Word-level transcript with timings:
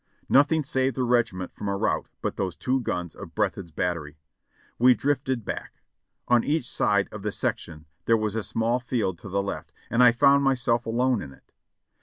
Nothing 0.27 0.63
saved 0.63 0.95
the 0.95 1.03
regiment 1.03 1.51
from 1.53 1.67
a 1.67 1.77
rout 1.77 2.07
but 2.23 2.35
those 2.35 2.55
two 2.55 2.79
guns 2.79 3.13
of 3.13 3.35
Breathed's 3.35 3.69
battery. 3.69 4.17
We 4.79 4.95
drifted 4.95 5.45
back. 5.45 5.83
On 6.27 6.43
each 6.43 6.67
side 6.67 7.07
of 7.11 7.21
the 7.21 7.31
sec 7.31 7.59
tion 7.59 7.85
there 8.05 8.17
was 8.17 8.33
a 8.33 8.41
small 8.41 8.79
field 8.79 9.19
to 9.19 9.29
the 9.29 9.43
left, 9.43 9.71
and 9.91 10.01
I 10.01 10.11
found 10.11 10.41
myself 10.43 10.87
alone 10.87 11.21
in 11.21 11.31
it. 11.33 11.51